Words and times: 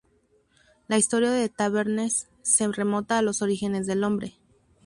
La 0.87 0.97
historia 0.97 1.29
de 1.29 1.47
Tabernes 1.47 2.27
se 2.41 2.67
remonta 2.69 3.19
a 3.19 3.21
los 3.21 3.43
orígenes 3.43 3.85
del 3.85 4.03
hombre. 4.03 4.39